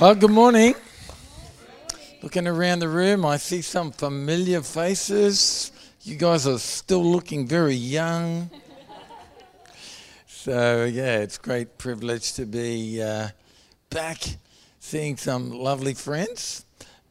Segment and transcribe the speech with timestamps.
[0.00, 0.76] Well, good morning.
[2.22, 5.72] Looking around the room, I see some familiar faces.
[6.02, 8.48] You guys are still looking very young.
[10.28, 13.30] So, yeah, it's great privilege to be uh,
[13.90, 14.18] back
[14.78, 16.64] seeing some lovely friends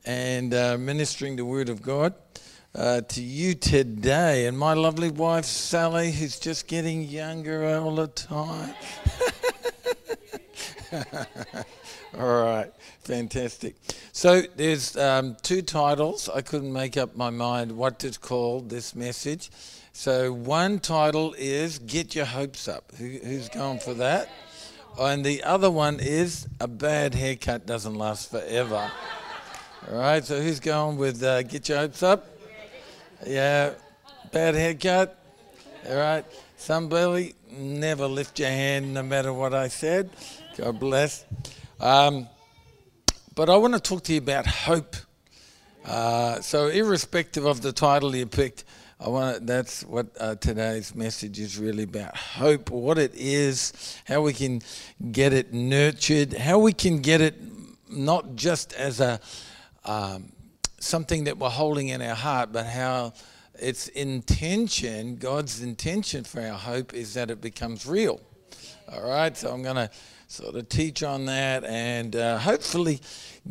[0.05, 2.13] and uh, ministering the Word of God
[2.73, 4.45] uh, to you today.
[4.45, 8.73] And my lovely wife, Sally, who's just getting younger all the time.
[12.17, 12.71] all right,
[13.01, 13.75] fantastic.
[14.11, 16.29] So there's um, two titles.
[16.29, 19.49] I couldn't make up my mind what to call this message.
[19.93, 24.29] So one title is "Get Your Hopes Up." Who, who's going for that?
[24.99, 28.91] And the other one is "A Bad Haircut Doesn't Last Forever."
[29.91, 30.23] All right.
[30.23, 32.27] So who's going with uh, "Get Your Hopes Up"?
[33.25, 33.73] Yeah.
[34.31, 35.17] Bad haircut.
[35.89, 36.25] All right.
[36.57, 40.09] Somebody never lift your hand, no matter what I said.
[40.57, 41.25] God bless.
[41.79, 42.27] Um,
[43.35, 44.95] but I want to talk to you about hope.
[45.85, 48.63] Uh, so, irrespective of the title you picked,
[48.99, 54.21] I want that's what uh, today's message is really about hope, what it is, how
[54.21, 54.63] we can
[55.11, 57.35] get it nurtured, how we can get it
[57.87, 59.19] not just as a
[59.85, 60.31] um,
[60.79, 63.13] something that we're holding in our heart, but how
[63.59, 68.19] its intention, God's intention for our hope, is that it becomes real.
[68.91, 69.91] All right, so I'm going to
[70.27, 72.99] sort of teach on that and uh, hopefully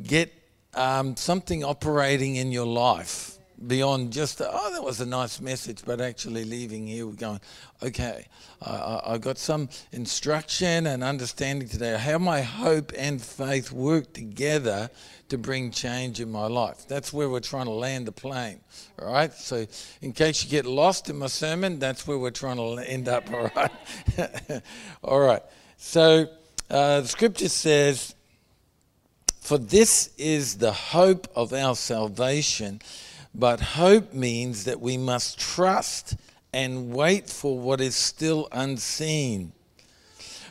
[0.02, 0.32] get
[0.74, 5.98] um, something operating in your life beyond just oh that was a nice message but
[5.98, 7.40] actually leaving here going
[7.82, 8.26] okay
[8.60, 14.90] I, I got some instruction and understanding today how my hope and faith work together
[15.28, 16.86] to bring change in my life.
[16.86, 18.60] That's where we're trying to land the plane
[19.00, 19.32] all right?
[19.32, 19.66] So
[20.02, 23.32] in case you get lost in my sermon that's where we're trying to end up
[23.32, 23.70] all right?
[25.02, 25.42] All right.
[25.78, 26.28] So
[26.70, 28.14] uh, the scripture says
[29.40, 32.80] for this is the hope of our salvation
[33.34, 36.16] but hope means that we must trust
[36.54, 39.52] and wait for what is still unseen.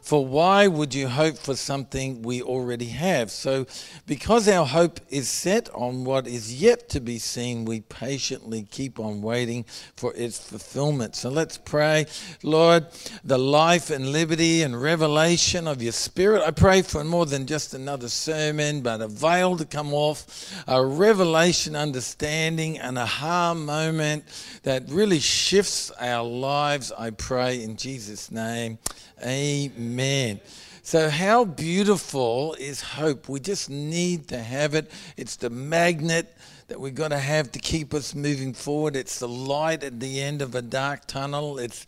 [0.06, 3.32] For why would you hope for something we already have?
[3.32, 3.66] So,
[4.06, 9.00] because our hope is set on what is yet to be seen, we patiently keep
[9.00, 9.66] on waiting
[9.98, 11.16] for its fulfillment.
[11.16, 12.06] So, let's pray.
[12.44, 12.86] Lord,
[13.24, 17.74] the life and liberty and revelation of your Spirit, I pray for more than just
[17.74, 24.26] another sermon, but a veil to come off, a revelation understanding, an aha moment
[24.62, 26.92] that really shifts our lives.
[26.92, 28.78] I pray in Jesus' name.
[29.24, 30.40] Amen.
[30.84, 33.28] So, how beautiful is hope?
[33.30, 34.92] We just need to have it.
[35.18, 36.36] It's the magnet
[36.68, 38.96] that we've got to have to keep us moving forward.
[38.96, 41.60] It's the light at the end of a dark tunnel.
[41.60, 41.86] It's,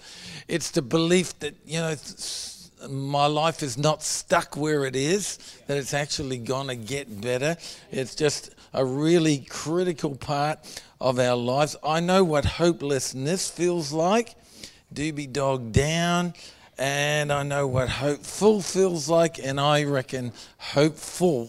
[0.48, 1.96] it's the belief that, you know,
[2.90, 7.58] my life is not stuck where it is, that it's actually going to get better.
[7.92, 10.60] It's just a really critical part
[11.02, 11.76] of our lives.
[11.84, 14.36] I know what hopelessness feels like.
[14.94, 16.34] Do be dogged down,
[16.78, 21.48] and I know what hopeful feels like, and I reckon hopeful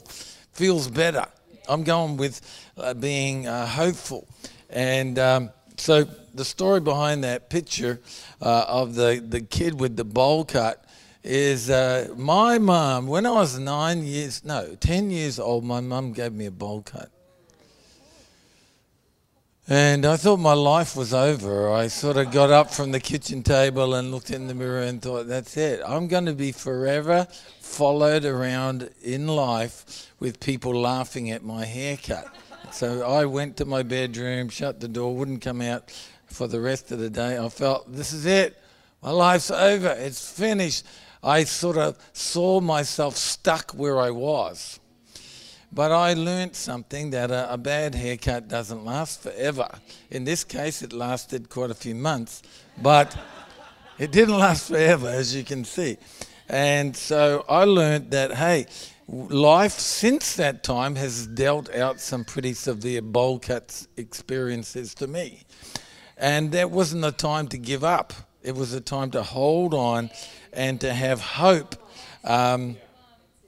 [0.52, 1.26] feels better.
[1.68, 2.40] I'm going with
[2.76, 4.26] uh, being uh, hopeful.
[4.70, 8.00] And um, so the story behind that picture
[8.40, 10.84] uh, of the, the kid with the bowl cut
[11.22, 16.12] is uh, my mum, when I was nine years, no, 10 years old, my mum
[16.12, 17.10] gave me a bowl cut.
[19.70, 21.70] And I thought my life was over.
[21.70, 25.02] I sort of got up from the kitchen table and looked in the mirror and
[25.02, 25.82] thought, that's it.
[25.86, 27.26] I'm going to be forever
[27.60, 32.34] followed around in life with people laughing at my haircut.
[32.72, 35.92] so I went to my bedroom, shut the door, wouldn't come out
[36.24, 37.36] for the rest of the day.
[37.36, 38.56] I felt, this is it.
[39.02, 39.90] My life's over.
[39.90, 40.86] It's finished.
[41.22, 44.80] I sort of saw myself stuck where I was.
[45.70, 49.68] But I learnt something that a, a, bad haircut doesn't last forever.
[50.10, 52.42] In this case, it lasted quite a few months,
[52.82, 53.16] but
[53.98, 55.98] it didn't last forever, as you can see.
[56.48, 58.66] And so I learnt that, hey,
[59.08, 65.42] life since that time has dealt out some pretty severe bowl cuts experiences to me.
[66.16, 68.12] And that wasn't a time to give up,
[68.42, 70.10] it was a time to hold on
[70.52, 71.74] and to have hope.
[72.24, 72.76] Um,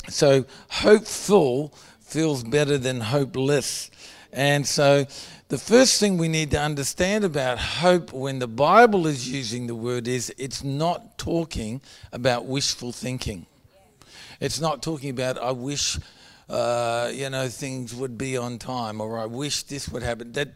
[0.08, 1.75] so, hopeful
[2.11, 3.91] feels better than hopeless.
[4.33, 5.07] And so,
[5.49, 9.75] the first thing we need to understand about hope when the Bible is using the
[9.75, 11.81] word is it's not talking
[12.12, 13.47] about wishful thinking.
[14.39, 15.99] It's not talking about, I wish,
[16.49, 20.33] uh, you know, things would be on time or I wish this would happen.
[20.33, 20.51] That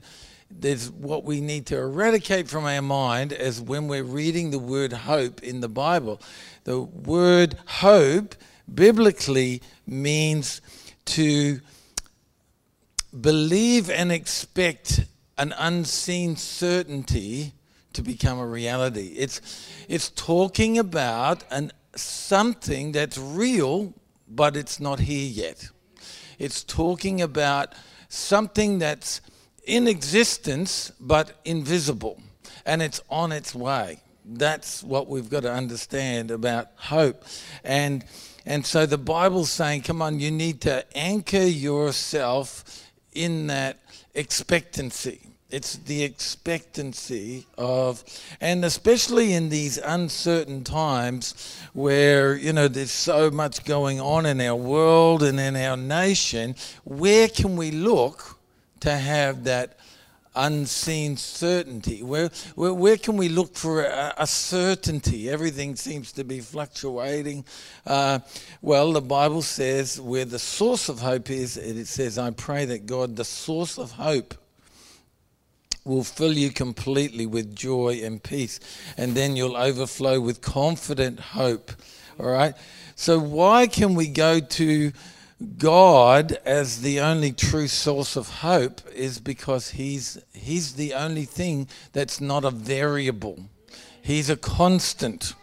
[0.48, 4.92] there's what we need to eradicate from our mind as when we're reading the word
[4.92, 6.20] hope in the Bible.
[6.64, 8.36] The word hope
[8.72, 10.60] biblically means
[11.06, 11.60] to
[13.20, 15.04] believe and expect
[15.38, 17.52] an unseen certainty
[17.92, 19.14] to become a reality.
[19.16, 19.40] It's,
[19.88, 23.94] it's talking about an, something that's real,
[24.28, 25.68] but it's not here yet.
[26.38, 27.74] It's talking about
[28.08, 29.20] something that's
[29.64, 32.20] in existence, but invisible,
[32.66, 34.00] and it's on its way.
[34.24, 37.24] That's what we've got to understand about hope.
[37.62, 38.04] And,
[38.46, 43.78] and so the Bible's saying, come on, you need to anchor yourself in that
[44.14, 45.20] expectancy.
[45.50, 48.02] It's the expectancy of,
[48.40, 54.40] and especially in these uncertain times where, you know, there's so much going on in
[54.40, 58.36] our world and in our nation, where can we look
[58.80, 59.78] to have that
[60.36, 62.02] unseen certainty?
[62.02, 65.30] Where, where, where can we look for a, a certainty?
[65.30, 67.44] Everything seems to be fluctuating.
[67.86, 68.20] Uh,
[68.62, 72.86] well, the Bible says where the source of hope is, it says, I pray that
[72.86, 74.34] God, the source of hope,
[75.84, 78.58] will fill you completely with joy and peace.
[78.96, 81.72] And then you'll overflow with confident hope.
[82.18, 82.54] All right?
[82.96, 84.92] So, why can we go to
[85.58, 91.68] God as the only true source of hope is because he's he's the only thing
[91.92, 93.38] that's not a variable.
[94.00, 95.34] He's a constant.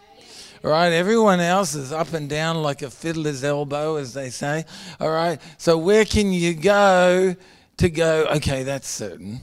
[0.64, 4.66] All right, everyone else is up and down like a fiddler's elbow, as they say.
[5.00, 7.36] All right, so where can you go
[7.78, 8.28] to go?
[8.36, 9.42] Okay, that's certain,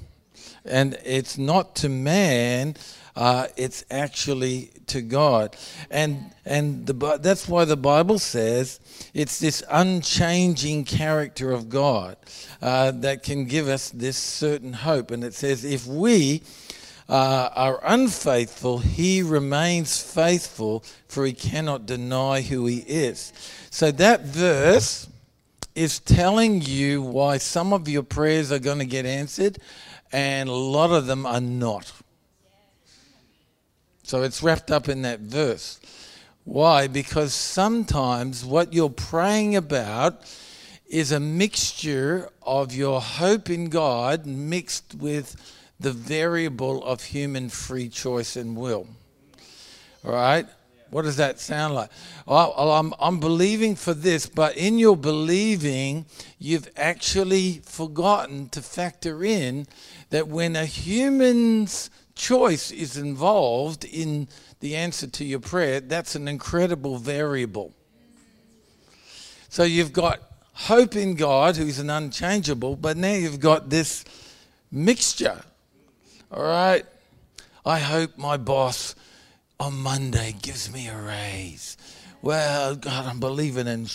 [0.65, 2.77] and it's not to man
[3.19, 5.57] uh, it's actually to God.
[5.91, 8.79] And, and the, that's why the Bible says
[9.13, 12.17] it's this unchanging character of God
[12.63, 15.11] uh, that can give us this certain hope.
[15.11, 16.43] And it says, if we
[17.09, 23.33] uh, are unfaithful, he remains faithful, for he cannot deny who he is.
[23.71, 25.09] So that verse
[25.75, 29.59] is telling you why some of your prayers are going to get answered
[30.13, 31.93] and a lot of them are not.
[34.09, 35.79] So it's wrapped up in that verse.
[36.45, 36.87] Why?
[36.87, 40.23] Because sometimes what you're praying about
[40.89, 45.37] is a mixture of your hope in God mixed with
[45.79, 48.87] the variable of human free choice and will.
[50.03, 50.47] All right?
[50.89, 51.91] What does that sound like?
[52.25, 56.07] Well, I'm, I'm believing for this, but in your believing,
[56.39, 59.67] you've actually forgotten to factor in
[60.09, 64.29] that when a human's choice is involved in
[64.61, 67.73] the answer to your prayer, that's an incredible variable.
[69.49, 70.21] So you've got
[70.53, 74.05] hope in God, who's an unchangeable, but now you've got this
[74.71, 75.41] mixture.
[76.31, 76.85] All right?
[77.65, 78.95] I hope my boss
[79.61, 81.77] on Monday gives me a raise.
[82.21, 83.87] Well, God, I'm believing in,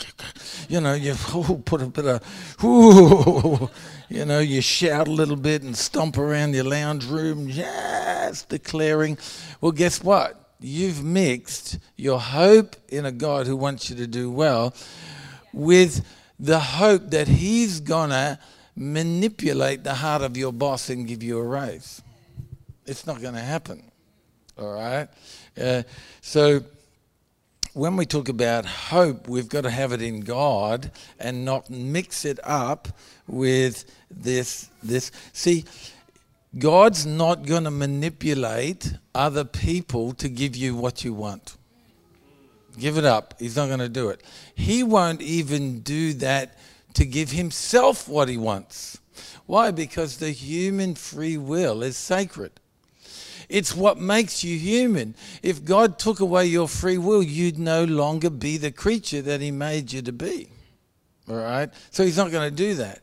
[0.68, 1.20] you know, you've
[1.66, 2.22] put a bit of,
[4.08, 9.18] you know, you shout a little bit and stomp around your lounge room, yes, declaring.
[9.60, 10.54] Well, guess what?
[10.60, 14.74] You've mixed your hope in a God who wants you to do well
[15.52, 16.04] with
[16.38, 18.38] the hope that He's going to
[18.74, 22.00] manipulate the heart of your boss and give you a raise.
[22.86, 23.82] It's not going to happen.
[24.58, 25.08] All right?
[25.60, 25.82] Uh,
[26.20, 26.62] so,
[27.78, 32.24] when we talk about hope, we've got to have it in God and not mix
[32.24, 32.88] it up
[33.28, 34.68] with this.
[34.82, 35.64] This see,
[36.58, 41.56] God's not going to manipulate other people to give you what you want.
[42.76, 43.34] Give it up.
[43.38, 44.24] He's not going to do it.
[44.56, 46.58] He won't even do that
[46.94, 48.98] to give himself what he wants.
[49.46, 49.70] Why?
[49.70, 52.50] Because the human free will is sacred.
[53.48, 55.14] It's what makes you human.
[55.42, 59.50] If God took away your free will, you'd no longer be the creature that He
[59.50, 60.48] made you to be.
[61.28, 61.70] All right?
[61.90, 63.02] So He's not going to do that.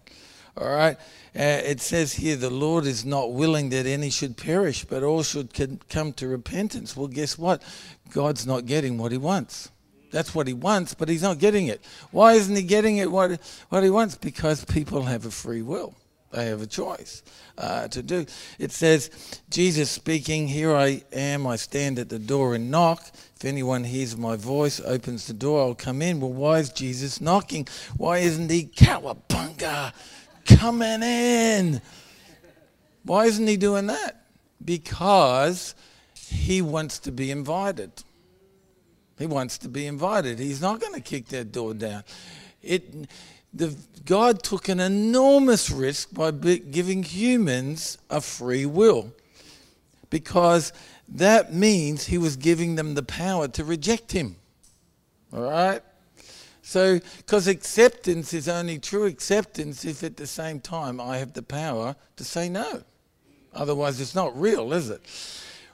[0.57, 0.97] All right?
[1.37, 5.23] Uh, it says here, the Lord is not willing that any should perish, but all
[5.23, 5.51] should
[5.89, 6.95] come to repentance.
[6.95, 7.61] Well, guess what?
[8.11, 9.69] God's not getting what He wants.
[10.15, 11.83] That's what he wants, but he's not getting it.
[12.11, 13.37] Why isn't he getting it what,
[13.67, 14.15] what he wants?
[14.15, 15.93] Because people have a free will.
[16.31, 17.23] They have a choice
[17.57, 18.25] uh, to do.
[18.59, 19.09] It says,
[19.49, 23.07] Jesus speaking, Here I am, I stand at the door and knock.
[23.35, 26.19] If anyone hears my voice, opens the door, I'll come in.
[26.19, 27.67] Well, why is Jesus knocking?
[27.95, 29.93] Why isn't he cowabunga
[30.45, 31.81] coming in?
[33.03, 34.25] Why isn't he doing that?
[34.63, 35.75] Because
[36.15, 37.91] he wants to be invited.
[39.17, 40.39] He wants to be invited.
[40.39, 42.03] He's not going to kick that door down.
[42.61, 43.07] It
[43.55, 49.13] the, God took an enormous risk by giving humans a free will
[50.09, 50.73] because
[51.09, 54.35] that means he was giving them the power to reject him.
[55.33, 55.81] All right?
[56.61, 61.43] So, because acceptance is only true acceptance if at the same time I have the
[61.43, 62.81] power to say no.
[63.53, 65.01] Otherwise, it's not real, is it?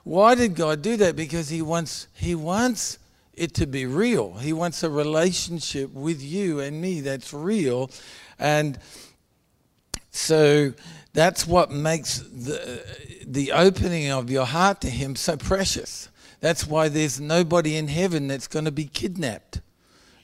[0.04, 1.16] Why did God do that?
[1.16, 2.98] Because He wants He wants
[3.34, 4.34] it to be real.
[4.34, 7.90] He wants a relationship with you and me that's real,
[8.38, 8.78] and
[10.10, 10.74] so
[11.12, 12.84] that's what makes the
[13.26, 16.08] the opening of your heart to Him so precious.
[16.40, 19.60] That's why there's nobody in heaven that's going to be kidnapped.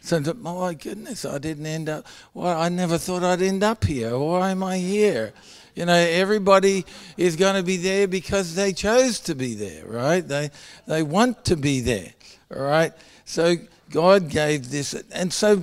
[0.00, 2.06] So, oh my goodness, I didn't end up.
[2.34, 4.18] Well, I never thought I'd end up here.
[4.18, 5.32] Why am I here?
[5.74, 6.84] You know, everybody
[7.16, 10.26] is going to be there because they chose to be there, right?
[10.26, 10.50] They
[10.86, 12.14] they want to be there,
[12.54, 12.92] all right?
[13.24, 13.56] So
[13.90, 15.62] God gave this, and so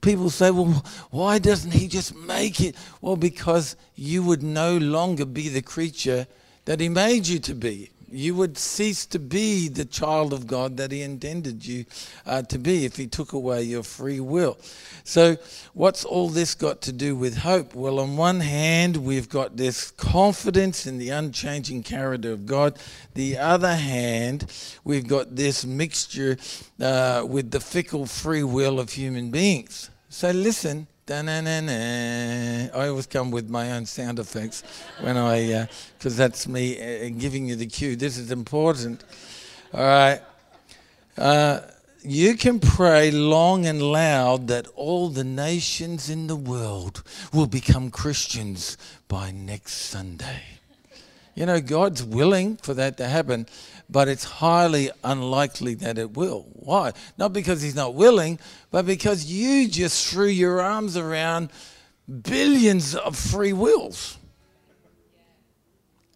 [0.00, 2.76] people say, well, why doesn't He just make it?
[3.00, 6.26] Well, because you would no longer be the creature
[6.64, 10.76] that He made you to be you would cease to be the child of God
[10.76, 11.84] that He intended you
[12.24, 14.58] uh, to be if He took away your free will.
[15.04, 15.36] So,
[15.74, 17.74] what's all this got to do with hope?
[17.74, 22.78] Well, on one hand, we've got this confidence in the unchanging character of God.
[23.14, 24.52] The other hand,
[24.84, 26.36] we've got this mixture
[26.80, 29.90] uh, with the fickle free will of human beings.
[30.08, 34.64] So, listen I always come with my own sound effects
[35.00, 37.94] when I, because uh, that's me uh, giving you the cue.
[37.94, 39.04] This is important.
[39.72, 40.20] All right.
[41.16, 41.60] Uh,
[42.02, 47.92] you can pray long and loud that all the nations in the world will become
[47.92, 50.42] Christians by next Sunday.
[51.36, 53.46] You know, God's willing for that to happen,
[53.88, 56.46] but it's highly unlikely that it will.
[56.52, 56.92] Why?
[57.18, 58.38] Not because he's not willing,
[58.70, 61.50] but because you just threw your arms around
[62.22, 64.18] billions of free wills.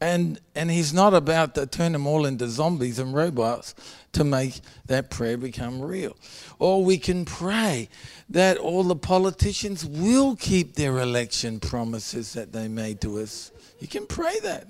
[0.03, 3.75] And, and he's not about to turn them all into zombies and robots
[4.13, 6.17] to make that prayer become real.
[6.59, 7.91] Or we can pray
[8.31, 13.53] that all the politicians will keep their election promises that they made to us.
[13.79, 14.69] You can pray that.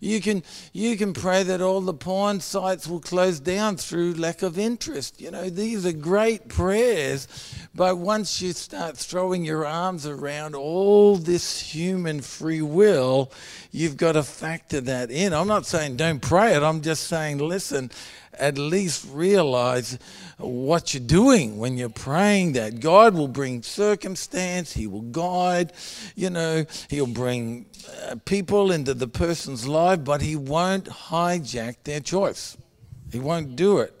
[0.00, 0.42] You can,
[0.72, 5.20] you can pray that all the porn sites will close down through lack of interest.
[5.20, 7.28] You know, these are great prayers,
[7.74, 13.32] but once you start throwing your arms around all this human free will,
[13.70, 15.32] you've got to factor that in.
[15.32, 17.90] I'm not saying don't pray it, I'm just saying, listen,
[18.38, 19.98] at least realize
[20.38, 22.80] what you're doing when you're praying that.
[22.80, 25.72] God will bring circumstance, He will guide,
[26.14, 27.66] you know, He'll bring
[28.08, 32.56] uh, people into the person's life, but He won't hijack their choice.
[33.12, 33.94] He won't do it.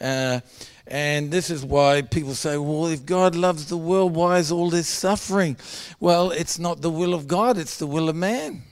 [0.00, 0.40] Uh,
[0.86, 4.70] and this is why people say, well, if God loves the world, why is all
[4.70, 5.56] this suffering?
[6.00, 8.62] Well, it's not the will of God, it's the will of man.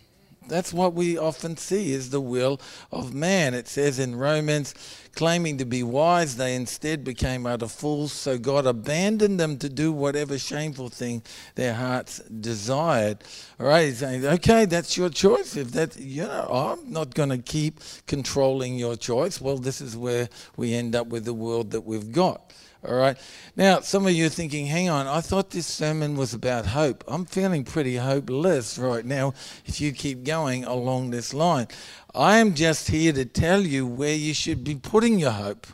[0.48, 2.60] That's what we often see is the will
[2.90, 3.54] of man.
[3.54, 4.74] It says in Romans,
[5.14, 8.12] claiming to be wise, they instead became utter fools.
[8.12, 11.22] So God abandoned them to do whatever shameful thing
[11.54, 13.24] their hearts desired.
[13.58, 15.56] All right, he's saying, okay, that's your choice.
[15.56, 19.40] If that, you know, I'm not going to keep controlling your choice.
[19.40, 22.52] Well, this is where we end up with the world that we've got.
[22.86, 23.18] All right.
[23.56, 27.02] Now, some of you are thinking, hang on, I thought this sermon was about hope.
[27.08, 31.66] I'm feeling pretty hopeless right now if you keep going along this line.
[32.14, 35.66] I am just here to tell you where you should be putting your hope.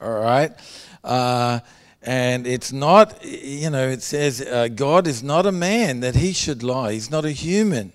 [0.00, 0.52] All right.
[1.04, 1.60] Uh,
[2.02, 6.32] and it's not, you know, it says uh, God is not a man that he
[6.32, 6.94] should lie.
[6.94, 7.92] He's not a human.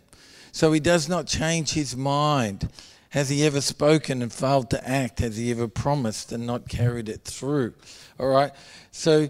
[0.53, 2.69] So he does not change his mind.
[3.11, 5.19] Has he ever spoken and failed to act?
[5.19, 7.73] Has he ever promised and not carried it through?
[8.19, 8.51] All right.
[8.91, 9.29] So,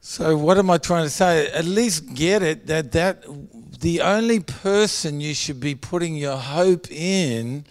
[0.00, 1.48] so what am I trying to say?
[1.48, 3.24] At least get it that that
[3.80, 7.64] the only person you should be putting your hope in,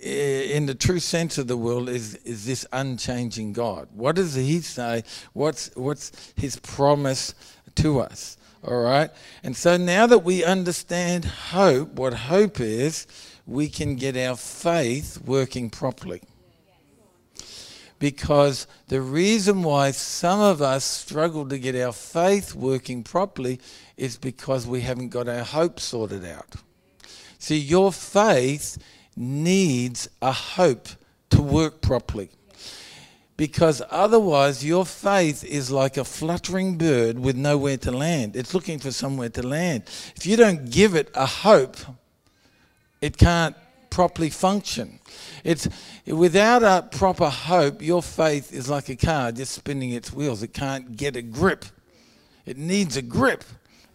[0.00, 3.88] in the true sense of the word, is is this unchanging God.
[3.92, 5.04] What does He say?
[5.34, 7.34] What's what's His promise
[7.76, 8.38] to us?
[8.66, 9.10] All right.
[9.42, 13.06] And so now that we understand hope, what hope is
[13.48, 16.20] we can get our faith working properly.
[17.98, 23.58] Because the reason why some of us struggle to get our faith working properly
[23.96, 26.56] is because we haven't got our hope sorted out.
[27.38, 28.76] See, your faith
[29.16, 30.88] needs a hope
[31.30, 32.28] to work properly.
[33.38, 38.36] Because otherwise, your faith is like a fluttering bird with nowhere to land.
[38.36, 39.84] It's looking for somewhere to land.
[40.16, 41.76] If you don't give it a hope,
[43.00, 43.56] it can't
[43.90, 44.98] properly function.
[45.44, 45.68] It's
[46.06, 50.42] without a proper hope, your faith is like a car just spinning its wheels.
[50.42, 51.64] It can't get a grip.
[52.46, 53.44] It needs a grip.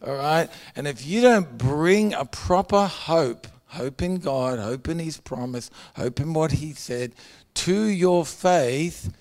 [0.06, 0.50] All right?
[0.76, 5.70] And if you don't bring a proper hope, hope in God, hope in his promise,
[5.96, 7.14] hope in what he said
[7.56, 9.14] to your faith,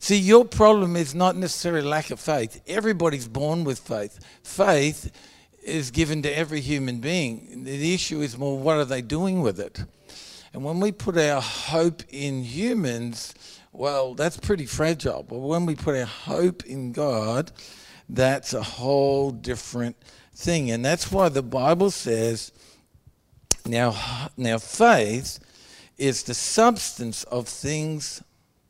[0.00, 2.62] See, your problem is not necessarily lack of faith.
[2.68, 4.20] Everybody's born with faith.
[4.44, 5.10] Faith
[5.68, 7.64] is given to every human being.
[7.64, 9.84] The issue is more what are they doing with it?
[10.52, 13.34] And when we put our hope in humans,
[13.72, 15.22] well, that's pretty fragile.
[15.22, 17.52] But when we put our hope in God,
[18.08, 19.96] that's a whole different
[20.34, 20.70] thing.
[20.70, 22.52] And that's why the Bible says
[23.66, 25.38] now, now faith
[25.98, 28.22] is the substance of things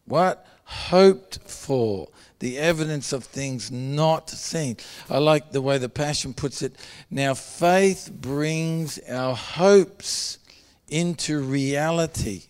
[0.08, 0.46] what?
[0.64, 2.08] Hoped for.
[2.38, 4.76] The evidence of things not seen.
[5.10, 6.76] I like the way the Passion puts it.
[7.10, 10.38] Now, faith brings our hopes
[10.88, 12.44] into reality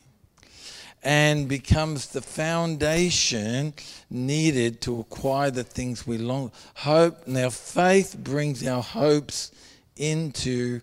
[1.03, 3.73] and becomes the foundation
[4.11, 9.53] needed to acquire the things we long hope now faith brings our hopes
[9.97, 10.81] into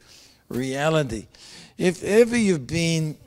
[0.48, 1.28] reality
[1.78, 3.18] if ever you've been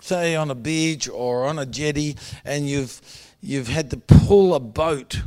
[0.00, 3.00] say on a beach or on a jetty and you've
[3.44, 5.20] you've had to pull a boat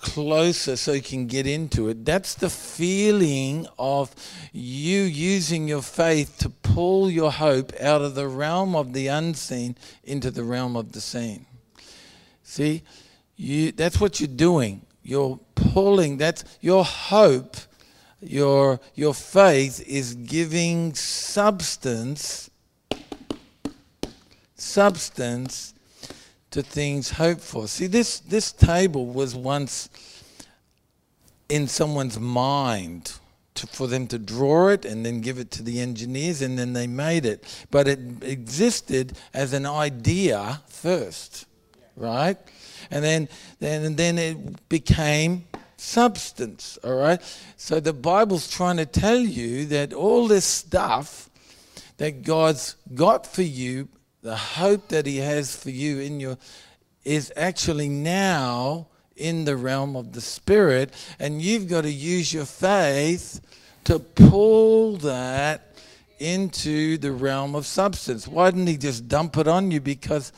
[0.00, 2.04] closer so you can get into it.
[2.04, 4.12] That's the feeling of
[4.52, 9.76] you using your faith to pull your hope out of the realm of the unseen
[10.02, 11.46] into the realm of the seen.
[12.42, 12.82] See,
[13.36, 14.82] you, that's what you're doing.
[15.04, 17.56] You're pulling, that's your hope,
[18.20, 22.50] your, your faith is giving substance,
[24.56, 25.74] substance
[26.50, 27.68] to things hoped for.
[27.68, 29.88] See, this, this table was once
[31.48, 33.12] in someone's mind
[33.54, 36.72] to, for them to draw it and then give it to the engineers and then
[36.72, 37.44] they made it.
[37.70, 41.46] But it existed as an idea first,
[41.96, 42.38] right?
[42.90, 43.28] And then,
[43.58, 47.20] then, and then it became substance, all right?
[47.56, 51.28] So the Bible's trying to tell you that all this stuff
[51.98, 53.88] that God's got for you
[54.22, 56.38] the hope that He has for you in your
[57.04, 62.44] is actually now in the realm of the Spirit, and you've got to use your
[62.44, 63.40] faith
[63.84, 65.74] to pull that
[66.18, 68.28] into the realm of substance.
[68.28, 69.80] Why didn't He just dump it on you?
[69.80, 70.32] Because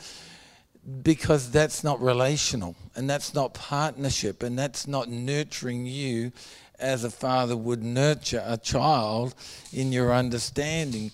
[1.03, 6.31] because that's not relational and that's not partnership and that's not nurturing you
[6.79, 9.35] as a father would nurture a child
[9.71, 11.11] in your understanding.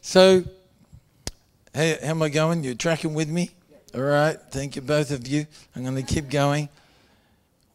[0.00, 0.44] So
[1.72, 2.64] Hey, how am I going?
[2.64, 3.50] You're tracking with me?
[3.94, 4.36] All right.
[4.50, 5.46] Thank you, both of you.
[5.76, 6.68] I'm going to keep going.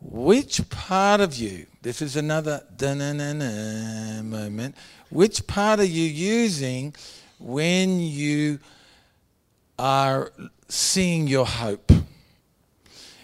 [0.01, 4.75] Which part of you, this is another da-na-na-na moment,
[5.09, 6.93] which part are you using
[7.39, 8.59] when you
[9.79, 10.33] are
[10.67, 11.89] seeing your hope?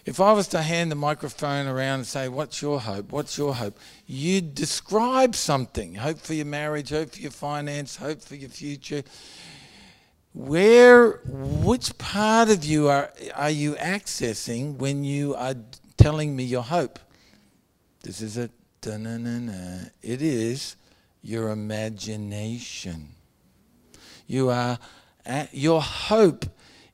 [0.06, 3.12] If I was to hand the microphone around and say, What's your hope?
[3.12, 3.78] What's your hope?
[4.08, 9.04] You'd describe something hope for your marriage, hope for your finance, hope for your future
[10.34, 15.56] where which part of you are are you accessing when you are
[15.98, 17.00] telling me your hope?
[18.04, 18.50] This is a
[18.86, 19.80] na na na.
[20.02, 20.76] it is
[21.22, 23.10] your imagination.
[24.26, 24.80] You are
[25.26, 26.46] at, your hope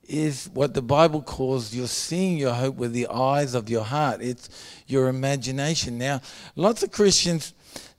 [0.03, 4.21] is what the bible calls you're seeing your hope with the eyes of your heart.
[4.21, 4.49] It's
[4.87, 5.97] your imagination.
[5.97, 6.21] Now
[6.55, 7.53] lots of christians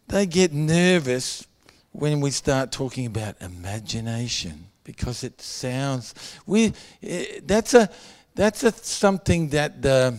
[0.09, 1.47] they get nervous
[1.93, 6.15] when we start talking about imagination because it sounds
[6.47, 6.73] we
[7.03, 7.91] eh, that's a
[8.35, 10.19] that's a something that the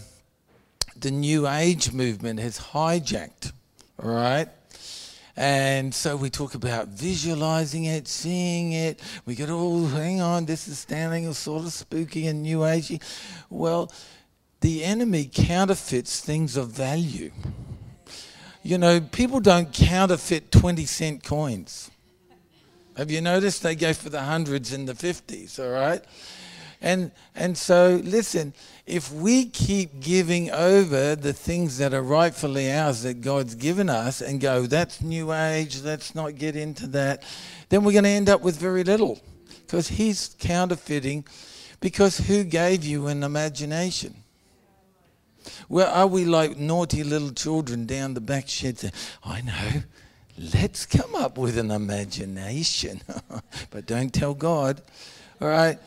[0.95, 3.51] the new age movement has hijacked
[3.97, 4.47] all right
[5.36, 8.99] and so we talk about visualizing it, seeing it.
[9.25, 13.01] We get, oh, hang on, this is sounding sort of spooky and new agey.
[13.49, 13.89] Well,
[14.60, 17.32] the enemy counterfeits things of value.
[18.63, 21.89] You know, people don't counterfeit 20 cent coins.
[22.99, 26.03] Have you noticed they go for the hundreds and the fifties, all right?
[26.81, 28.53] And and so listen,
[28.85, 34.19] if we keep giving over the things that are rightfully ours that God's given us
[34.19, 37.23] and go, that's new age, let's not get into that,
[37.69, 39.17] then we're going to end up with very little.
[39.65, 41.25] Because he's counterfeiting
[41.79, 44.13] because who gave you an imagination?
[45.69, 49.83] Well, are we like naughty little children down the back shed saying, I know,
[50.39, 53.02] let's come up with an imagination.
[53.71, 54.82] but don't tell God.
[55.41, 55.78] All right?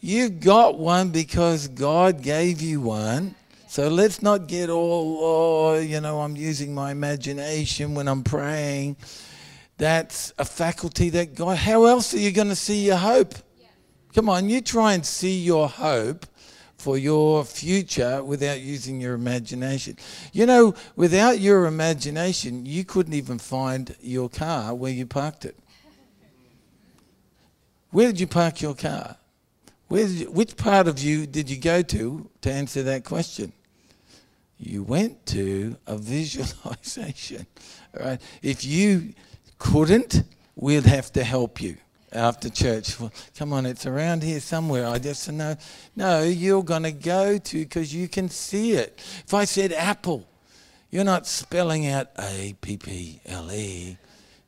[0.00, 3.36] You got one because God gave you one.
[3.68, 8.96] So let's not get all, oh, you know, I'm using my imagination when I'm praying.
[9.78, 13.34] That's a faculty that God, how else are you going to see your hope?
[13.58, 13.68] Yeah.
[14.14, 16.26] Come on, you try and see your hope
[16.82, 19.96] for your future without using your imagination.
[20.32, 25.56] You know, without your imagination, you couldn't even find your car where you parked it.
[27.92, 29.16] Where did you park your car?
[29.86, 33.52] Where's, which part of you did you go to to answer that question?
[34.58, 37.46] You went to a visualization.
[37.96, 38.20] All right.
[38.42, 39.14] If you
[39.58, 40.24] couldn't,
[40.56, 41.76] we'd have to help you
[42.12, 42.98] after church.
[42.98, 44.86] Well, come on, it's around here somewhere.
[44.86, 45.56] I just know.
[45.96, 48.98] No, you're going to go to because you can see it.
[49.24, 50.26] If I said apple,
[50.90, 53.96] you're not spelling out A P P L E.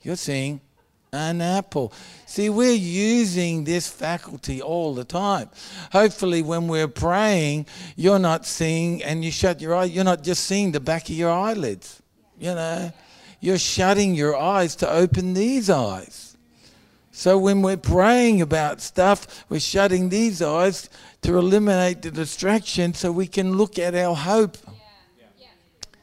[0.02, 0.60] You're saying
[1.14, 1.92] an apple.
[2.26, 5.48] See, we're using this faculty all the time.
[5.92, 10.44] Hopefully, when we're praying, you're not seeing, and you shut your eyes, you're not just
[10.44, 12.02] seeing the back of your eyelids.
[12.38, 12.92] You know,
[13.40, 16.33] you're shutting your eyes to open these eyes.
[17.16, 20.90] So when we're praying about stuff, we're shutting these eyes
[21.22, 24.58] to eliminate the distraction so we can look at our hope.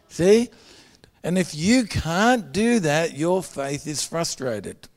[0.07, 0.49] See?
[1.21, 4.87] And if you can't do that, your faith is frustrated.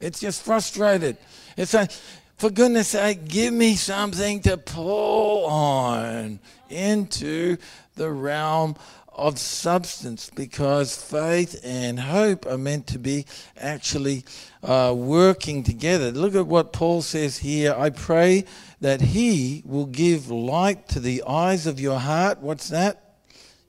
[0.00, 1.18] It's just frustrated.
[1.58, 1.92] It's like,
[2.38, 7.58] for goodness sake, give me something to pull on into
[7.96, 8.76] the realm
[9.14, 13.26] of substance because faith and hope are meant to be
[13.58, 14.24] actually
[14.62, 16.10] uh, working together.
[16.12, 17.74] Look at what Paul says here.
[17.76, 18.44] I pray
[18.80, 22.38] that he will give light to the eyes of your heart.
[22.38, 23.16] What's that?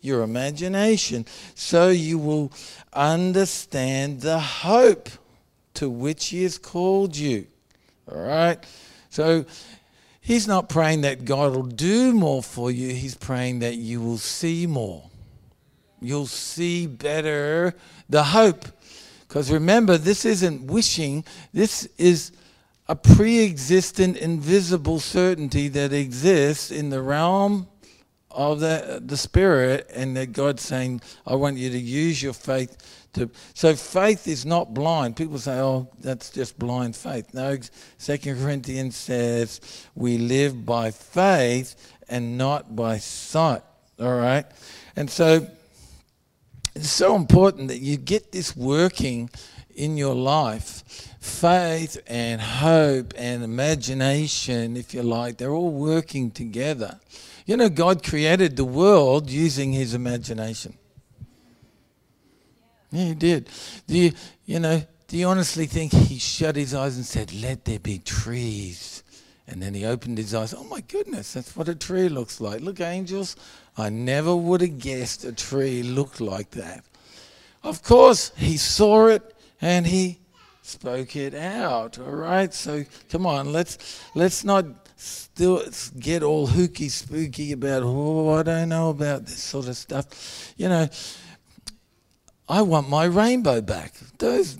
[0.01, 1.25] Your imagination.
[1.55, 2.51] So you will
[2.91, 5.09] understand the hope
[5.75, 7.47] to which he has called you.
[8.11, 8.63] All right?
[9.09, 9.45] So
[10.21, 14.17] he's not praying that God will do more for you, he's praying that you will
[14.17, 15.09] see more.
[16.01, 17.75] You'll see better
[18.09, 18.65] the hope.
[19.33, 22.33] Because remember, this isn't wishing, this is
[22.87, 27.65] a pre existent, invisible certainty that exists in the realm
[28.29, 32.77] of the, the Spirit, and that God's saying, I want you to use your faith
[33.13, 35.15] to, so faith is not blind.
[35.15, 37.57] People say, "Oh, that's just blind faith." No,
[37.97, 39.61] Second Corinthians says
[39.95, 41.75] we live by faith
[42.07, 43.63] and not by sight.
[43.99, 44.45] All right,
[44.95, 45.47] and so
[46.75, 49.29] it's so important that you get this working
[49.75, 50.83] in your life.
[51.19, 56.99] Faith and hope and imagination, if you like, they're all working together.
[57.45, 60.77] You know, God created the world using His imagination.
[62.93, 63.49] Yeah, he did.
[63.87, 64.11] Do you,
[64.45, 67.97] you know, do you honestly think he shut his eyes and said, Let there be
[67.97, 68.92] trees?
[69.47, 70.53] And then he opened his eyes.
[70.53, 72.61] Oh my goodness, that's what a tree looks like.
[72.61, 73.35] Look, angels,
[73.77, 76.85] I never would have guessed a tree looked like that.
[77.61, 80.19] Of course, he saw it and he
[80.61, 81.99] spoke it out.
[81.99, 85.63] All right, so come on, let's let's not still
[85.99, 87.83] get all hooky spooky about.
[87.83, 90.53] Oh, I don't know about this sort of stuff.
[90.57, 90.89] You know,
[92.47, 93.93] I want my rainbow back.
[94.19, 94.57] Those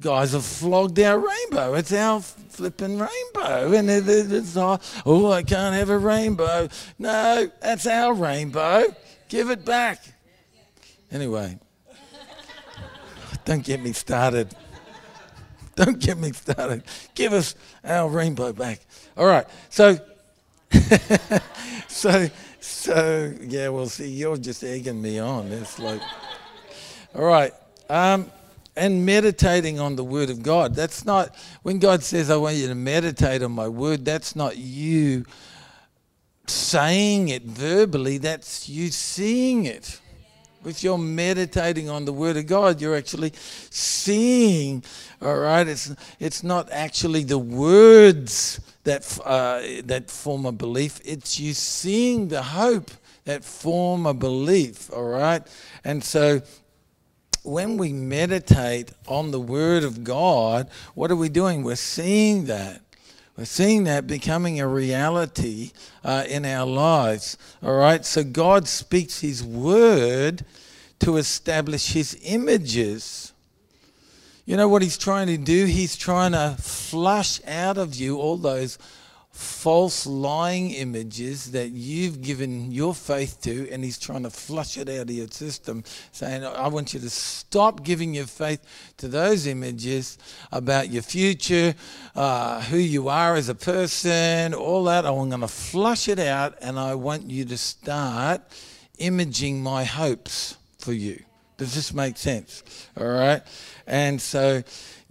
[0.00, 1.74] guys have flogged our rainbow.
[1.74, 3.72] It's our flipping rainbow.
[3.72, 6.68] And it's not, oh, I can't have a rainbow.
[6.98, 8.94] No, that's our rainbow.
[9.28, 10.02] Give it back.
[11.10, 11.58] Anyway,
[13.44, 14.54] don't get me started.
[15.76, 16.82] Don't get me started.
[17.14, 17.54] Give us
[17.84, 18.80] our rainbow back.
[19.16, 19.46] All right.
[19.68, 19.98] So,
[21.88, 22.28] so,
[22.60, 25.52] so, yeah, well, see, you're just egging me on.
[25.52, 26.00] It's like.
[27.14, 27.52] All right.
[27.88, 28.30] Um,
[28.76, 30.74] and meditating on the Word of God.
[30.74, 34.56] That's not, when God says, I want you to meditate on my Word, that's not
[34.56, 35.24] you
[36.46, 40.00] saying it verbally, that's you seeing it.
[40.64, 43.32] If you're meditating on the Word of God, you're actually
[43.70, 44.82] seeing,
[45.22, 45.66] all right?
[45.66, 52.28] It's, it's not actually the words that, uh, that form a belief, it's you seeing
[52.28, 52.90] the hope
[53.24, 55.46] that form a belief, all right?
[55.84, 56.42] And so
[57.46, 61.62] when we meditate on the Word of God, what are we doing?
[61.62, 62.82] We're seeing that.
[63.36, 67.36] We're seeing that becoming a reality uh, in our lives.
[67.62, 68.04] All right?
[68.04, 70.44] So God speaks His Word
[71.00, 73.32] to establish His images.
[74.46, 75.66] You know what He's trying to do?
[75.66, 78.78] He's trying to flush out of you all those
[79.36, 84.88] false lying images that you've given your faith to, and he's trying to flush it
[84.88, 88.60] out of your system, saying, I want you to stop giving your faith
[88.96, 90.16] to those images
[90.50, 91.74] about your future,
[92.14, 95.04] uh, who you are as a person, all that.
[95.04, 98.40] I'm going to flush it out, and I want you to start
[98.98, 101.22] imaging my hopes for you.
[101.58, 102.62] Does this make sense?
[102.98, 103.42] All right.
[103.86, 104.62] And so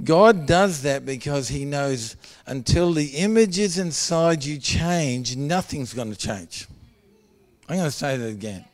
[0.03, 6.17] God does that because He knows until the images inside you change, nothing's going to
[6.17, 6.67] change.
[7.69, 8.65] I'm going to say that again.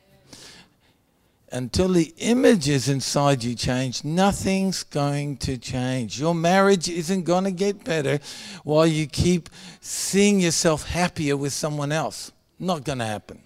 [1.52, 6.18] until the images inside you change, nothing's going to change.
[6.18, 8.18] Your marriage isn't going to get better
[8.64, 12.32] while you keep seeing yourself happier with someone else.
[12.58, 13.42] Not going to happen.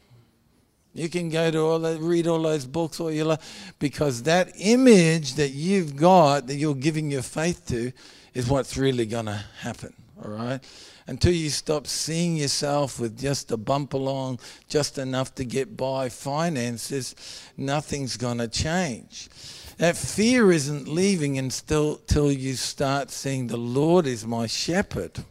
[0.97, 3.41] You can go to all that, read all those books all you like,
[3.79, 7.93] because that image that you've got that you're giving your faith to
[8.35, 9.93] is what's really going to happen.
[10.23, 10.61] All right
[11.07, 16.09] until you stop seeing yourself with just a bump along, just enough to get by
[16.09, 17.15] finances,
[17.57, 19.29] nothing's going to change.
[19.79, 25.25] That fear isn't leaving until, until you start seeing the Lord is my shepherd.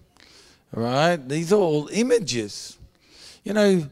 [0.72, 1.18] Right?
[1.18, 2.78] These are all images.
[3.44, 3.90] You know,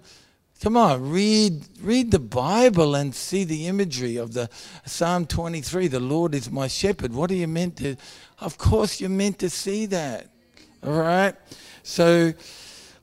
[0.64, 4.50] come on, read read the Bible and see the imagery of the
[4.86, 7.14] Psalm 23, the Lord is my shepherd.
[7.14, 7.98] What are you meant to?
[8.40, 10.30] Of course, you're meant to see that.
[10.82, 11.36] All right?
[11.84, 12.32] So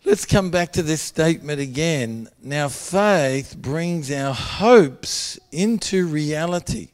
[0.07, 2.31] let's come back to this statement again.
[2.43, 6.89] Now, faith brings our hopes into reality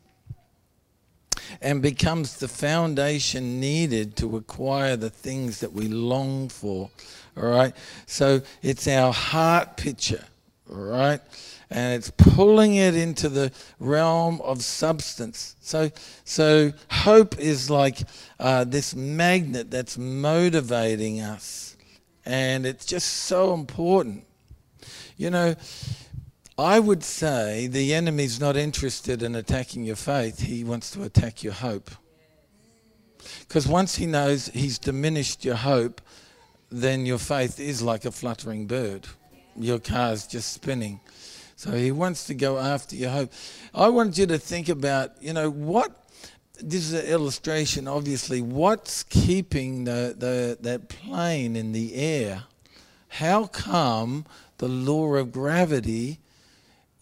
[1.63, 6.91] and becomes the foundation needed to acquire the things that we long for.
[7.37, 7.73] All right?
[8.07, 10.25] So it's our heart picture.
[10.69, 11.21] Right?
[11.71, 13.51] and it's pulling it into the
[13.81, 15.57] realm of substance.
[15.61, 15.91] So,
[16.25, 17.99] so hope is like
[18.39, 21.77] uh, this magnet that's motivating us
[22.25, 24.25] and it's just so important.
[25.17, 25.55] You know,
[26.59, 31.43] I would say the enemy's not interested in attacking your faith, he wants to attack
[31.43, 31.91] your hope.
[33.41, 36.01] Because once he knows he's diminished your hope,
[36.71, 39.07] then your faith is like a fluttering bird.
[39.59, 41.01] Your car's just spinning.
[41.57, 43.33] So he wants to go after your hope.
[43.75, 46.07] I want you to think about, you know, what
[46.61, 48.41] this is an illustration, obviously.
[48.41, 52.45] What's keeping the, the, that plane in the air?
[53.09, 54.27] How come
[54.59, 56.21] the law of gravity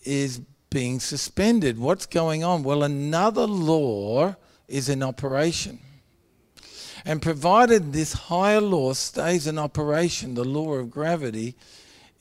[0.04, 0.40] is
[0.70, 1.78] being suspended?
[1.78, 2.62] What's going on?
[2.62, 4.36] Well, another law
[4.68, 5.80] is in operation.
[7.04, 11.54] And provided this higher law stays in operation, the law of gravity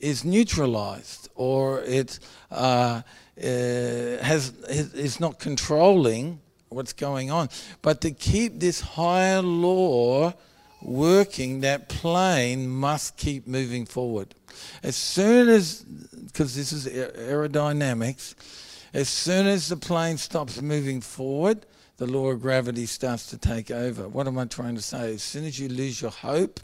[0.04, 2.18] is neutralized or it
[2.50, 3.00] uh,
[3.42, 7.48] uh, has, is not controlling what's going on.
[7.80, 10.34] But to keep this higher law
[10.82, 14.34] working, that plane must keep moving forward.
[14.82, 18.34] As soon as, because this is aerodynamics,
[18.92, 21.64] as soon as the plane stops moving forward,
[21.96, 24.06] the law of gravity starts to take over.
[24.06, 25.14] What am I trying to say?
[25.14, 26.60] As soon as you lose your hope,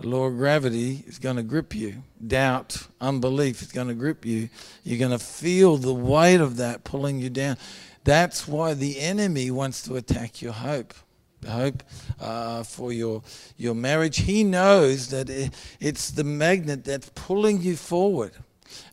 [0.00, 2.02] the of gravity is going to grip you.
[2.26, 4.48] Doubt, unbelief is going to grip you.
[4.82, 7.56] You're going to feel the weight of that pulling you down.
[8.04, 10.94] That's why the enemy wants to attack your hope.
[11.48, 11.82] Hope
[12.20, 13.22] uh, for your
[13.58, 14.18] your marriage.
[14.18, 15.28] He knows that
[15.78, 18.32] it's the magnet that's pulling you forward,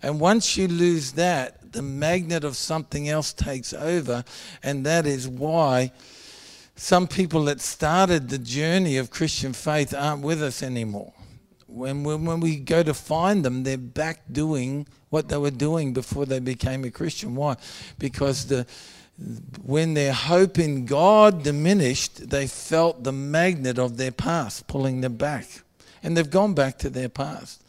[0.01, 4.25] and once you lose that, the magnet of something else takes over,
[4.61, 5.93] and that is why
[6.81, 11.13] some people that started the journey of Christian faith aren't with us anymore.
[11.67, 15.93] When, when, when we go to find them, they're back doing what they were doing
[15.93, 17.35] before they became a Christian.
[17.35, 17.57] Why?
[17.99, 18.65] Because the
[19.63, 25.17] when their hope in God diminished, they felt the magnet of their past pulling them
[25.17, 25.45] back.
[26.01, 27.63] And they've gone back to their past.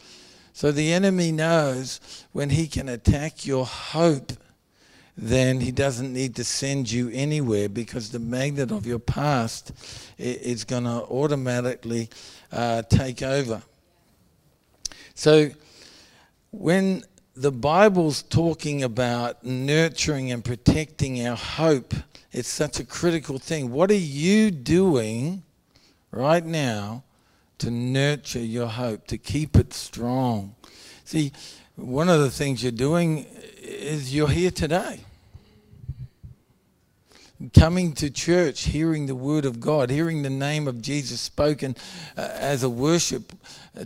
[0.55, 2.01] So the enemy knows
[2.33, 4.33] when he can attack your hope,
[5.16, 9.72] then he doesn't need to send you anywhere because the magnet of your past
[10.18, 12.09] is going to automatically
[12.51, 13.62] uh, take over.
[15.14, 15.51] So
[16.51, 21.94] when the Bible's talking about nurturing and protecting our hope.
[22.31, 23.72] It's such a critical thing.
[23.72, 25.42] What are you doing
[26.11, 27.05] right now
[27.59, 30.55] to nurture your hope, to keep it strong?
[31.05, 31.33] See,
[31.77, 33.27] one of the things you're doing
[33.72, 35.00] is you're here today.
[37.54, 41.74] Coming to church, hearing the word of God, hearing the name of Jesus spoken
[42.16, 43.32] uh, as a worship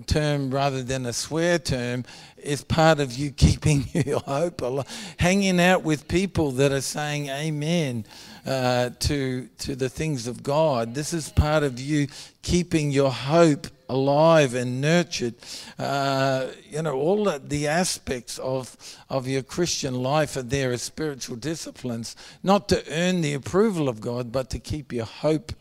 [0.07, 2.05] term rather than a swear term
[2.37, 5.15] is part of you keeping your hope alive.
[5.19, 8.05] Hanging out with people that are saying amen
[8.47, 10.95] uh, to, to the things of God.
[10.95, 12.07] This is part of you
[12.43, 15.35] keeping your hope alive and nurtured.
[15.79, 18.77] Uh, you know, all the, the aspects of,
[19.11, 24.01] of your Christian life are there as spiritual disciplines, not to earn the approval of
[24.01, 25.53] God, but to keep your hope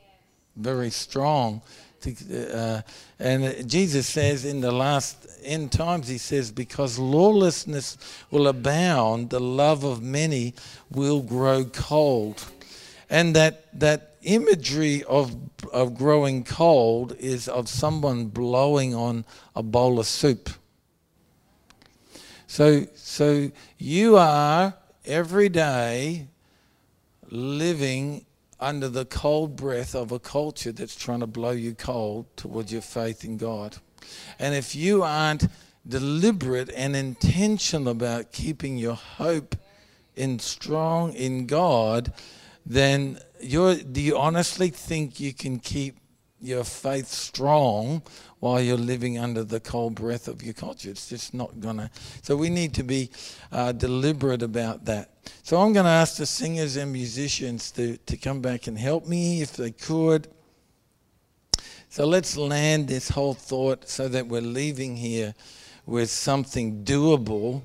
[0.55, 1.61] very strong
[2.07, 2.81] uh,
[3.19, 7.97] and Jesus says in the last end times, he says, because lawlessness
[8.31, 10.53] will abound, the love of many
[10.91, 12.43] will grow cold.
[13.09, 15.35] And that, that imagery of,
[15.71, 20.49] of growing cold is of someone blowing on a bowl of soup.
[22.47, 26.27] So, so you are every day
[27.29, 28.25] living
[28.59, 32.81] under the cold breath of a culture that's trying to blow you cold towards your
[32.81, 33.77] faith in God.
[34.39, 35.47] And if you aren't
[35.87, 39.55] deliberate and intentional about keeping your hope
[40.15, 42.13] in strong in God,
[42.65, 45.97] then you do you honestly think you can keep
[46.41, 48.01] your faith strong
[48.39, 50.89] while you're living under the cold breath of your culture?
[50.89, 51.91] It's just not gonna.
[52.21, 53.10] So we need to be
[53.51, 55.12] uh, deliberate about that.
[55.43, 59.08] So I'm going to ask the singers and musicians to, to come back and help
[59.08, 60.28] me if they could.
[61.89, 65.34] So let's land this whole thought so that we're leaving here
[65.86, 67.62] with something doable.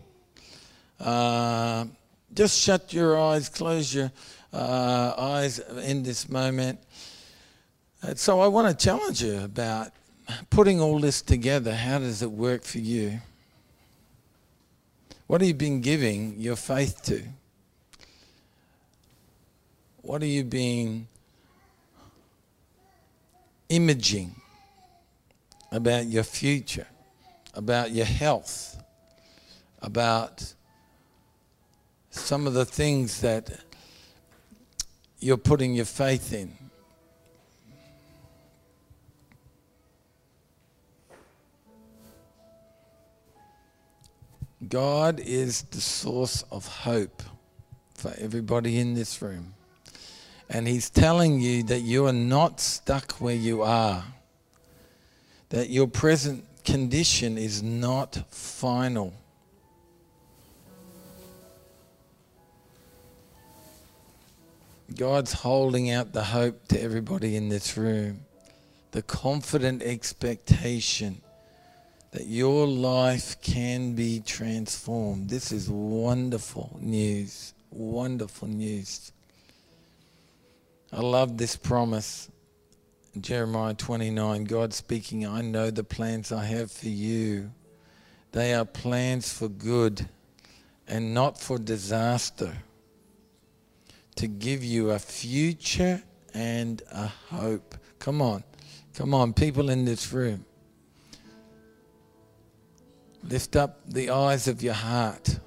[0.98, 1.86] Uh,
[2.32, 4.12] just shut your eyes, close your
[4.52, 6.80] uh, eyes in this moment.
[8.02, 9.92] And so I want to challenge you about
[10.48, 11.74] putting all this together.
[11.74, 13.20] How does it work for you?
[15.26, 17.22] What have you been giving your faith to?
[20.02, 21.06] What are you being
[23.68, 24.34] imaging
[25.70, 26.86] about your future,
[27.54, 28.82] about your health,
[29.80, 30.54] about
[32.10, 33.50] some of the things that
[35.20, 36.52] you're putting your faith in?
[44.68, 47.22] God is the source of hope
[47.94, 49.54] for everybody in this room.
[50.48, 54.04] And He's telling you that you are not stuck where you are,
[55.48, 59.14] that your present condition is not final.
[64.96, 68.20] God's holding out the hope to everybody in this room,
[68.90, 71.20] the confident expectation
[72.10, 75.28] that your life can be transformed.
[75.28, 77.54] This is wonderful news.
[77.70, 79.12] Wonderful news.
[80.92, 82.28] I love this promise.
[83.20, 87.52] Jeremiah 29, God speaking, I know the plans I have for you.
[88.32, 90.08] They are plans for good
[90.86, 92.56] and not for disaster,
[94.16, 96.02] to give you a future
[96.34, 97.74] and a hope.
[97.98, 98.44] Come on,
[98.94, 100.44] come on, people in this room.
[103.22, 105.38] Lift up the eyes of your heart.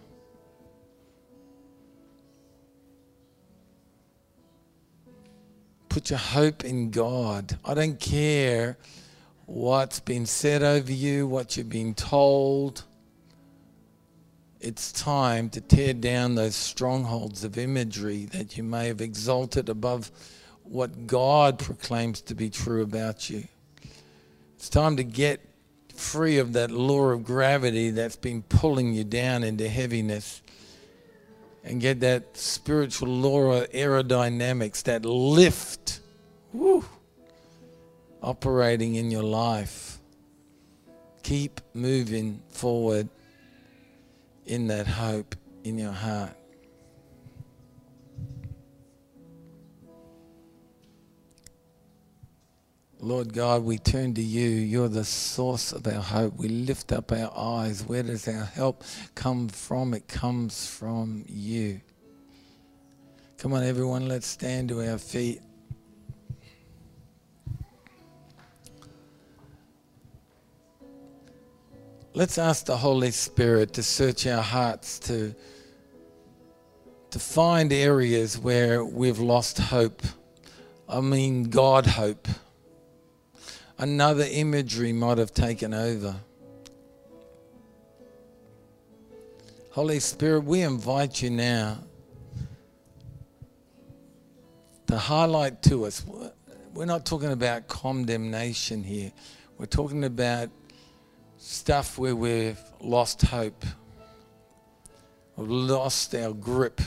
[5.90, 7.58] Put your hope in God.
[7.64, 8.78] I don't care
[9.46, 12.84] what's been said over you, what you've been told.
[14.64, 20.10] It's time to tear down those strongholds of imagery that you may have exalted above
[20.64, 23.44] what God proclaims to be true about you.
[24.56, 25.42] It's time to get
[25.94, 30.42] free of that law of gravity that's been pulling you down into heaviness
[31.66, 36.00] and get that spiritual law of aerodynamics, that lift,
[36.54, 36.86] woo,
[38.22, 39.98] operating in your life.
[41.22, 43.10] Keep moving forward
[44.46, 46.36] in that hope in your heart.
[53.00, 54.48] Lord God, we turn to you.
[54.48, 56.38] You're the source of our hope.
[56.38, 57.84] We lift up our eyes.
[57.84, 59.94] Where does our help come from?
[59.94, 61.82] It comes from you.
[63.38, 65.42] Come on, everyone, let's stand to our feet.
[72.16, 75.34] Let's ask the Holy Spirit to search our hearts to,
[77.10, 80.04] to find areas where we've lost hope.
[80.88, 82.28] I mean, God hope
[83.80, 86.16] another imagery might have taken over.
[89.72, 91.80] Holy Spirit, we invite you now
[94.86, 96.06] to highlight to us.
[96.76, 99.12] We're not talking about condemnation here.
[99.58, 100.50] We're talking about
[101.44, 103.66] stuff where we've lost hope,
[105.36, 106.82] we've lost our grip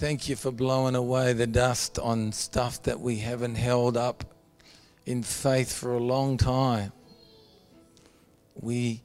[0.00, 4.24] Thank you for blowing away the dust on stuff that we haven't held up
[5.04, 6.92] in faith for a long time.
[8.54, 9.02] We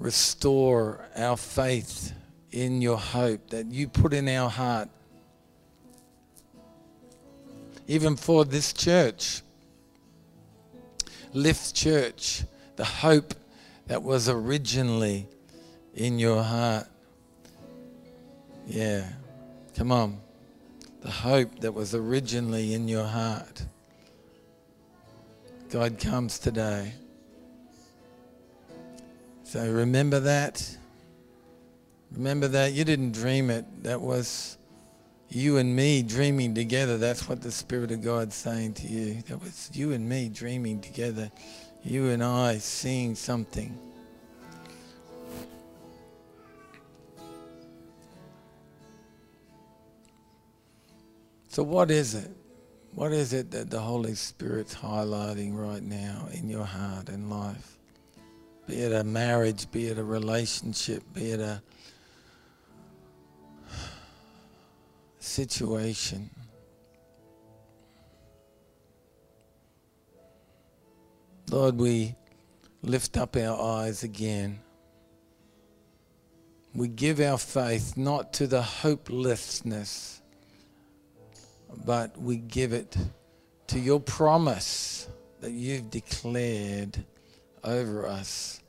[0.00, 2.14] restore our faith
[2.50, 4.88] in your hope that you put in our heart.
[7.86, 9.42] Even for this church,
[11.32, 12.44] Lift Church,
[12.76, 13.34] the hope
[13.86, 15.28] that was originally
[15.94, 16.86] in your heart.
[18.66, 19.08] Yeah.
[19.76, 20.20] Come on.
[21.00, 23.64] The hope that was originally in your heart.
[25.70, 26.92] God comes today.
[29.44, 30.76] So remember that.
[32.12, 32.72] Remember that.
[32.72, 33.64] You didn't dream it.
[33.82, 34.58] That was
[35.34, 36.98] you and me dreaming together.
[36.98, 39.22] That's what the Spirit of God's saying to you.
[39.28, 41.30] That was you and me dreaming together.
[41.82, 43.78] You and I seeing something.
[51.48, 52.30] So, what is it?
[52.94, 57.78] What is it that the Holy Spirit's highlighting right now in your heart and life?
[58.66, 61.62] Be it a marriage, be it a relationship, be it a
[65.22, 66.30] situation.
[71.50, 72.14] Lord, we
[72.82, 74.60] lift up our eyes again.
[76.74, 80.22] We give our faith not to the hopelessness
[81.84, 82.96] but we give it
[83.68, 85.08] to your promise
[85.40, 87.04] that you've declared
[87.64, 88.61] over us.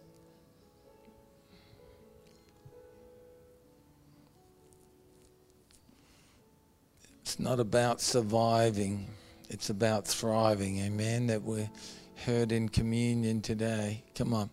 [7.33, 9.07] It's not about surviving,
[9.49, 10.77] it's about thriving.
[10.81, 11.25] Amen.
[11.25, 11.67] That we're
[12.27, 14.03] heard in communion today.
[14.13, 14.51] Come on.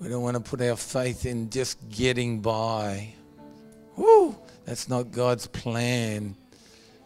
[0.00, 3.12] We don't want to put our faith in just getting by.
[3.96, 4.34] Woo!
[4.64, 6.36] That's not God's plan.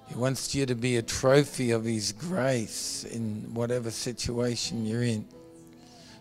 [0.07, 5.27] He wants you to be a trophy of His grace in whatever situation you're in.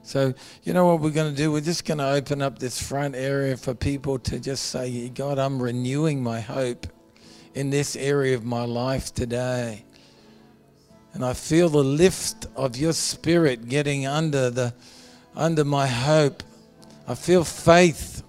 [0.05, 0.33] So,
[0.63, 1.49] you know what we're going to do?
[1.51, 5.39] We're just going to open up this front area for people to just say, God,
[5.39, 6.87] I'm renewing my hope
[7.55, 9.85] in this area of my life today.
[11.13, 14.73] And I feel the lift of your spirit getting under the
[15.35, 16.43] under my hope.
[17.07, 18.23] I feel faith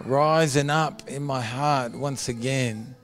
[0.00, 2.94] rising up in my heart once again.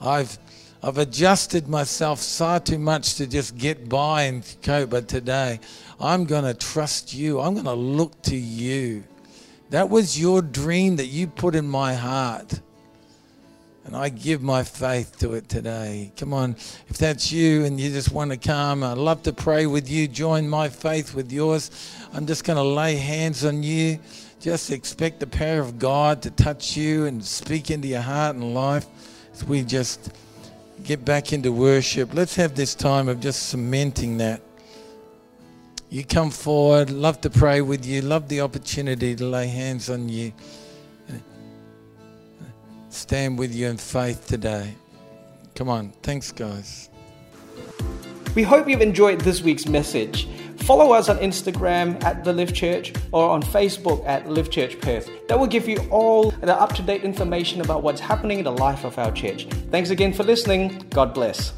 [0.00, 0.38] I've
[0.84, 5.58] I've adjusted myself far too much to just get by and cope, but today
[5.98, 7.40] I'm going to trust you.
[7.40, 9.02] I'm going to look to you.
[9.70, 12.60] That was your dream that you put in my heart.
[13.86, 16.12] And I give my faith to it today.
[16.18, 16.54] Come on,
[16.88, 20.06] if that's you and you just want to come, I'd love to pray with you.
[20.06, 21.70] Join my faith with yours.
[22.12, 23.98] I'm just going to lay hands on you.
[24.38, 28.52] Just expect the power of God to touch you and speak into your heart and
[28.52, 28.86] life
[29.32, 30.12] as we just
[30.84, 32.14] get back into worship.
[32.14, 34.42] Let's have this time of just cementing that.
[35.88, 40.08] You come forward, love to pray with you, love the opportunity to lay hands on
[40.08, 40.32] you.
[42.90, 44.74] Stand with you in faith today.
[45.54, 45.92] Come on.
[46.02, 46.90] Thanks, guys.
[48.34, 50.28] We hope you've enjoyed this week's message.
[50.64, 55.10] Follow us on Instagram at The Live Church or on Facebook at Live Church Perth.
[55.28, 58.52] That will give you all the up to date information about what's happening in the
[58.52, 59.44] life of our church.
[59.70, 60.82] Thanks again for listening.
[60.88, 61.52] God bless.